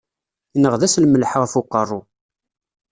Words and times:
Inɣed-as 0.55 0.95
lemleḥ 1.03 1.31
ɣef 1.37 1.53
uqeṛṛu. 1.59 2.01